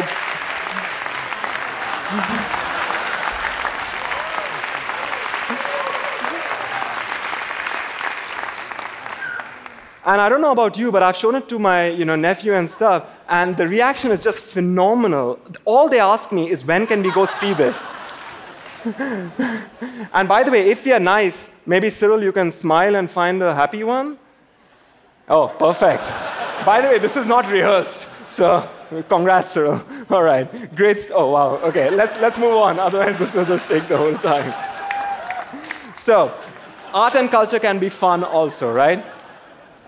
And 10.06 10.20
I 10.20 10.28
don't 10.28 10.40
know 10.40 10.52
about 10.52 10.78
you, 10.78 10.92
but 10.92 11.02
I've 11.02 11.16
shown 11.16 11.34
it 11.34 11.48
to 11.48 11.58
my 11.58 11.88
you 11.88 12.04
know, 12.04 12.14
nephew 12.14 12.54
and 12.54 12.70
stuff, 12.70 13.04
and 13.28 13.56
the 13.56 13.66
reaction 13.66 14.12
is 14.12 14.22
just 14.22 14.38
phenomenal. 14.38 15.40
All 15.64 15.88
they 15.88 15.98
ask 15.98 16.30
me 16.30 16.50
is, 16.50 16.64
when 16.64 16.86
can 16.86 17.02
we 17.02 17.10
go 17.10 17.26
see 17.26 17.52
this? 17.52 17.84
and 18.84 20.28
by 20.28 20.44
the 20.44 20.52
way, 20.52 20.70
if 20.70 20.86
you're 20.86 21.00
nice, 21.00 21.60
maybe 21.66 21.90
Cyril, 21.90 22.22
you 22.22 22.32
can 22.32 22.52
smile 22.52 22.94
and 22.94 23.10
find 23.10 23.42
the 23.42 23.54
happy 23.54 23.82
one? 23.82 24.18
Oh, 25.28 25.48
perfect. 25.48 26.04
by 26.64 26.80
the 26.80 26.88
way, 26.88 26.98
this 26.98 27.16
is 27.16 27.26
not 27.26 27.50
rehearsed. 27.50 28.06
So 28.30 28.68
congrats, 29.08 29.50
Cyril. 29.50 29.82
All 30.10 30.22
right, 30.22 30.46
great. 30.76 31.10
oh 31.12 31.30
wow. 31.30 31.56
Okay, 31.68 31.90
let's 31.90 32.16
let's 32.20 32.38
move 32.38 32.54
on. 32.54 32.78
Otherwise, 32.86 33.18
this 33.18 33.34
will 33.34 33.44
just 33.44 33.66
take 33.66 33.88
the 33.88 33.96
whole 33.96 34.14
time. 34.14 34.54
So, 35.96 36.32
art 36.94 37.16
and 37.16 37.28
culture 37.28 37.58
can 37.58 37.80
be 37.80 37.88
fun 37.88 38.22
also, 38.22 38.72
right? 38.72 39.04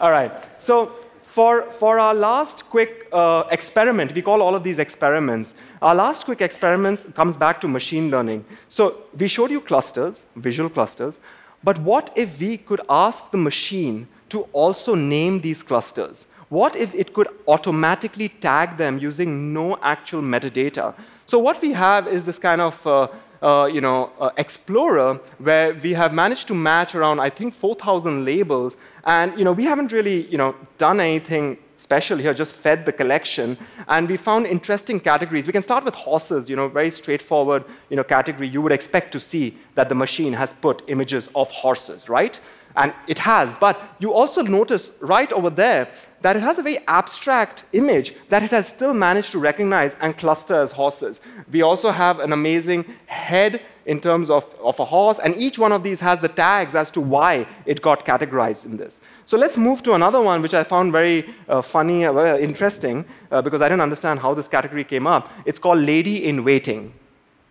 All 0.00 0.10
right. 0.10 0.32
So 0.60 0.92
for, 1.22 1.70
for 1.70 1.98
our 1.98 2.14
last 2.14 2.68
quick 2.68 3.08
uh, 3.12 3.44
experiment, 3.50 4.14
we 4.14 4.20
call 4.20 4.42
all 4.42 4.54
of 4.54 4.64
these 4.64 4.78
experiments, 4.78 5.54
our 5.80 5.94
last 5.94 6.24
quick 6.24 6.42
experiment 6.42 7.14
comes 7.14 7.36
back 7.36 7.60
to 7.60 7.68
machine 7.68 8.10
learning. 8.10 8.44
So 8.68 9.04
we 9.16 9.28
showed 9.28 9.50
you 9.50 9.60
clusters, 9.60 10.24
visual 10.36 10.68
clusters, 10.68 11.20
but 11.64 11.78
what 11.78 12.10
if 12.16 12.40
we 12.40 12.56
could 12.56 12.80
ask 12.90 13.30
the 13.30 13.38
machine 13.38 14.08
to 14.30 14.42
also 14.52 14.94
name 14.94 15.40
these 15.40 15.62
clusters? 15.62 16.26
What 16.52 16.76
if 16.76 16.94
it 16.94 17.14
could 17.14 17.28
automatically 17.48 18.28
tag 18.28 18.76
them 18.76 18.98
using 18.98 19.54
no 19.54 19.78
actual 19.80 20.20
metadata? 20.20 20.94
So 21.24 21.38
what 21.38 21.62
we 21.62 21.72
have 21.72 22.06
is 22.06 22.26
this 22.26 22.38
kind 22.38 22.60
of 22.60 22.86
uh, 22.86 23.08
uh, 23.40 23.64
you 23.72 23.80
know, 23.80 24.10
uh, 24.20 24.28
explorer 24.36 25.18
where 25.38 25.72
we 25.72 25.94
have 25.94 26.12
managed 26.12 26.48
to 26.48 26.54
match 26.54 26.94
around, 26.94 27.20
I 27.20 27.30
think, 27.30 27.54
4,000 27.54 28.26
labels. 28.26 28.76
And 29.04 29.32
you 29.38 29.46
know, 29.46 29.52
we 29.52 29.64
haven't 29.64 29.92
really 29.92 30.26
you 30.26 30.36
know, 30.36 30.54
done 30.76 31.00
anything 31.00 31.56
special 31.82 32.16
here, 32.16 32.32
just 32.32 32.54
fed 32.54 32.86
the 32.86 32.92
collection. 32.92 33.58
And 33.88 34.08
we 34.08 34.16
found 34.16 34.46
interesting 34.46 35.00
categories. 35.00 35.46
We 35.46 35.52
can 35.52 35.62
start 35.62 35.84
with 35.84 35.94
horses, 35.94 36.48
you 36.48 36.56
know, 36.56 36.68
very 36.68 36.90
straightforward 36.90 37.64
you 37.90 37.96
know, 37.96 38.04
category. 38.04 38.48
You 38.48 38.62
would 38.62 38.72
expect 38.72 39.12
to 39.12 39.20
see 39.20 39.58
that 39.74 39.88
the 39.88 39.94
machine 39.94 40.32
has 40.32 40.54
put 40.60 40.82
images 40.88 41.28
of 41.34 41.50
horses, 41.50 42.08
right? 42.08 42.40
And 42.76 42.94
it 43.06 43.18
has. 43.18 43.54
But 43.54 43.80
you 43.98 44.14
also 44.14 44.42
notice 44.42 44.92
right 45.00 45.30
over 45.32 45.50
there 45.50 45.88
that 46.22 46.36
it 46.36 46.42
has 46.42 46.58
a 46.58 46.62
very 46.62 46.78
abstract 46.86 47.64
image 47.72 48.14
that 48.28 48.42
it 48.42 48.50
has 48.50 48.68
still 48.68 48.94
managed 48.94 49.32
to 49.32 49.38
recognize 49.38 49.96
and 50.00 50.16
cluster 50.16 50.60
as 50.60 50.72
horses. 50.72 51.20
We 51.50 51.62
also 51.62 51.90
have 51.90 52.20
an 52.20 52.32
amazing 52.32 52.84
head 53.06 53.60
in 53.86 54.00
terms 54.00 54.30
of, 54.30 54.54
of 54.62 54.78
a 54.80 54.84
horse, 54.84 55.18
and 55.18 55.36
each 55.36 55.58
one 55.58 55.72
of 55.72 55.82
these 55.82 56.00
has 56.00 56.20
the 56.20 56.28
tags 56.28 56.74
as 56.74 56.90
to 56.92 57.00
why 57.00 57.46
it 57.66 57.82
got 57.82 58.06
categorized 58.06 58.64
in 58.66 58.76
this. 58.76 59.00
So 59.24 59.36
let's 59.36 59.56
move 59.56 59.82
to 59.82 59.94
another 59.94 60.20
one, 60.20 60.42
which 60.42 60.54
I 60.54 60.64
found 60.64 60.92
very 60.92 61.28
uh, 61.48 61.62
funny, 61.62 62.04
uh, 62.04 62.38
interesting, 62.38 63.04
uh, 63.30 63.42
because 63.42 63.60
I 63.60 63.68
didn't 63.68 63.82
understand 63.82 64.20
how 64.20 64.34
this 64.34 64.48
category 64.48 64.84
came 64.84 65.06
up. 65.06 65.30
It's 65.44 65.58
called 65.58 65.80
Lady 65.80 66.26
in 66.26 66.44
Waiting. 66.44 66.92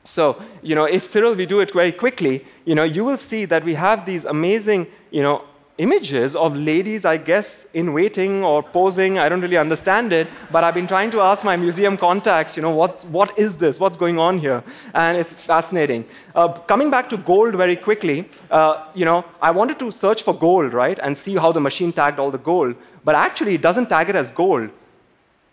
So, 0.03 0.41
you 0.63 0.73
know, 0.73 0.85
if 0.85 1.05
Cyril, 1.05 1.35
we 1.35 1.45
do 1.45 1.59
it 1.59 1.71
very 1.73 1.91
quickly, 1.91 2.45
you 2.65 2.75
know, 2.75 2.83
you 2.83 3.03
will 3.03 3.17
see 3.17 3.45
that 3.45 3.63
we 3.63 3.75
have 3.75 4.05
these 4.05 4.25
amazing, 4.25 4.87
you 5.11 5.21
know, 5.21 5.43
images 5.81 6.35
of 6.35 6.55
ladies, 6.55 7.05
I 7.05 7.17
guess, 7.17 7.65
in 7.73 7.91
waiting 7.91 8.43
or 8.43 8.61
posing. 8.61 9.17
I 9.17 9.27
don't 9.27 9.41
really 9.41 9.57
understand 9.57 10.13
it, 10.13 10.27
but 10.51 10.63
I've 10.63 10.75
been 10.75 10.85
trying 10.85 11.09
to 11.11 11.21
ask 11.21 11.43
my 11.43 11.55
museum 11.57 11.97
contacts, 11.97 12.55
you 12.55 12.61
know, 12.61 12.69
what's, 12.69 13.03
what 13.05 13.37
is 13.39 13.57
this? 13.57 13.79
What's 13.79 13.97
going 13.97 14.19
on 14.19 14.37
here? 14.37 14.63
And 14.93 15.17
it's 15.17 15.33
fascinating. 15.33 16.05
Uh, 16.35 16.49
coming 16.73 16.91
back 16.91 17.09
to 17.09 17.17
gold 17.17 17.55
very 17.55 17.75
quickly, 17.75 18.29
uh, 18.51 18.85
you 18.93 19.05
know, 19.05 19.25
I 19.41 19.49
wanted 19.49 19.79
to 19.79 19.91
search 19.91 20.21
for 20.21 20.35
gold, 20.35 20.71
right, 20.71 20.99
and 21.01 21.17
see 21.17 21.35
how 21.35 21.51
the 21.51 21.59
machine 21.59 21.91
tagged 21.91 22.19
all 22.19 22.29
the 22.29 22.37
gold, 22.37 22.75
but 23.03 23.15
actually 23.15 23.55
it 23.55 23.61
doesn't 23.61 23.89
tag 23.89 24.07
it 24.09 24.15
as 24.15 24.29
gold. 24.29 24.69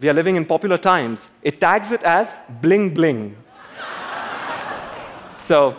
We 0.00 0.10
are 0.10 0.14
living 0.14 0.36
in 0.36 0.44
popular 0.44 0.76
times. 0.76 1.30
It 1.42 1.58
tags 1.58 1.90
it 1.90 2.02
as 2.04 2.28
bling 2.60 2.92
bling. 2.92 3.34
so 5.34 5.74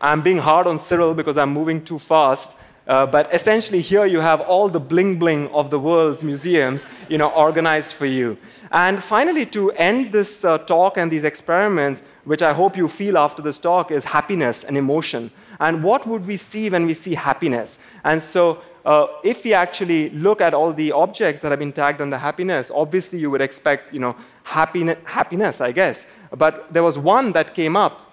I'm 0.00 0.22
being 0.22 0.38
hard 0.38 0.66
on 0.66 0.78
Cyril 0.78 1.14
because 1.14 1.36
I'm 1.36 1.52
moving 1.52 1.84
too 1.84 1.98
fast. 1.98 2.56
Uh, 2.86 3.04
but 3.04 3.32
essentially, 3.34 3.80
here 3.80 4.06
you 4.06 4.20
have 4.20 4.40
all 4.40 4.68
the 4.68 4.78
bling 4.78 5.18
bling 5.18 5.48
of 5.48 5.70
the 5.70 5.78
world's 5.78 6.22
museums 6.22 6.86
you 7.08 7.18
know, 7.18 7.30
organized 7.30 7.92
for 7.92 8.06
you. 8.06 8.38
And 8.70 9.02
finally, 9.02 9.44
to 9.46 9.72
end 9.72 10.12
this 10.12 10.44
uh, 10.44 10.58
talk 10.58 10.96
and 10.96 11.10
these 11.10 11.24
experiments, 11.24 12.04
which 12.24 12.42
I 12.42 12.52
hope 12.52 12.76
you 12.76 12.86
feel 12.86 13.18
after 13.18 13.42
this 13.42 13.58
talk, 13.58 13.90
is 13.90 14.04
happiness 14.04 14.62
and 14.62 14.76
emotion. 14.76 15.32
And 15.58 15.82
what 15.82 16.06
would 16.06 16.26
we 16.26 16.36
see 16.36 16.70
when 16.70 16.86
we 16.86 16.94
see 16.94 17.14
happiness? 17.14 17.78
And 18.04 18.22
so, 18.22 18.62
uh, 18.84 19.08
if 19.24 19.42
we 19.42 19.52
actually 19.52 20.10
look 20.10 20.40
at 20.40 20.54
all 20.54 20.72
the 20.72 20.92
objects 20.92 21.40
that 21.40 21.50
have 21.50 21.58
been 21.58 21.72
tagged 21.72 22.00
under 22.00 22.16
happiness, 22.16 22.70
obviously 22.72 23.18
you 23.18 23.32
would 23.32 23.40
expect 23.40 23.92
you 23.92 23.98
know, 23.98 24.14
happiness, 24.44 24.98
happiness, 25.04 25.60
I 25.60 25.72
guess. 25.72 26.06
But 26.36 26.72
there 26.72 26.84
was 26.84 26.96
one 26.96 27.32
that 27.32 27.52
came 27.52 27.76
up 27.76 28.12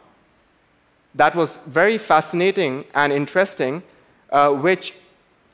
that 1.14 1.36
was 1.36 1.60
very 1.68 2.00
fascinating 2.00 2.86
and 2.96 3.14
interesting 3.14 3.84
uh, 4.34 4.50
which 4.50 4.96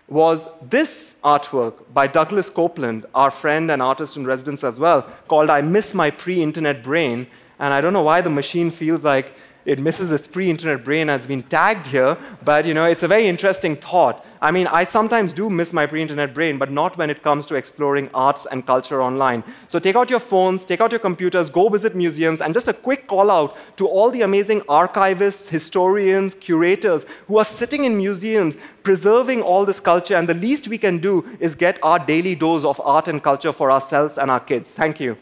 was 0.08 0.48
this 0.70 1.14
artwork 1.24 1.74
by 1.94 2.08
Douglas 2.08 2.50
Coupland, 2.50 3.06
our 3.14 3.30
friend 3.30 3.70
and 3.70 3.82
artist 3.82 4.18
in 4.18 4.26
residence 4.26 4.64
as 4.64 4.80
well, 4.80 5.04
called 5.28 5.52
I 5.52 5.62
Miss 5.62 5.94
My 5.94 6.10
Pre 6.10 6.42
Internet 6.42 6.82
Brain. 6.84 7.28
And 7.60 7.74
I 7.74 7.82
don't 7.82 7.94
know 7.94 8.02
why 8.02 8.22
the 8.22 8.30
machine 8.30 8.72
feels 8.72 9.04
like 9.04 9.34
it 9.66 9.80
misses 9.80 10.12
its 10.12 10.28
pre-internet 10.28 10.84
brain 10.84 11.08
has 11.08 11.28
been 11.28 11.44
tagged 11.44 11.88
here, 11.88 12.18
but 12.44 12.66
you 12.66 12.74
know, 12.74 12.86
it's 12.86 13.04
a 13.04 13.08
very 13.08 13.28
interesting 13.28 13.76
thought. 13.76 14.26
I 14.42 14.52
mean, 14.52 14.68
I 14.68 14.86
sometimes 14.86 15.34
do 15.34 15.50
miss 15.50 15.74
my 15.74 15.86
pre-internet 15.86 16.34
brain, 16.34 16.58
but 16.58 16.72
not 16.72 16.98
when 16.98 17.10
it 17.10 17.22
comes 17.22 17.46
to 17.48 17.56
exploring 17.56 18.10
arts 18.14 18.48
and 18.50 18.66
culture 18.66 19.02
online. 19.02 19.44
So 19.68 19.80
take 19.80 19.96
out 19.96 20.10
your 20.10 20.22
phones, 20.22 20.64
take 20.64 20.80
out 20.80 20.92
your 20.92 21.00
computers, 21.00 21.50
go 21.50 21.68
visit 21.68 21.94
museums, 21.94 22.40
and 22.40 22.54
just 22.54 22.70
a 22.70 22.74
quick 22.74 23.08
call 23.08 23.30
out 23.30 23.58
to 23.78 23.88
all 23.88 24.10
the 24.10 24.22
amazing 24.22 24.62
archivists, 24.62 25.50
historians, 25.50 26.36
curators 26.36 27.06
who 27.28 27.38
are 27.38 27.46
sitting 27.46 27.84
in 27.84 27.98
museums 27.98 28.56
preserving 28.84 29.42
all 29.42 29.66
this 29.66 29.80
culture, 29.80 30.16
and 30.16 30.28
the 30.28 30.34
least 30.34 30.68
we 30.68 30.78
can 30.78 31.00
do 31.00 31.26
is 31.40 31.54
get 31.54 31.78
our 31.84 32.00
daily 32.00 32.34
dose 32.34 32.64
of 32.64 32.80
art 32.84 33.08
and 33.08 33.22
culture 33.22 33.52
for 33.52 33.72
ourselves 33.72 34.18
and 34.18 34.32
our 34.32 34.40
kids. 34.40 34.72
Thank 34.72 35.00
you. 35.00 35.18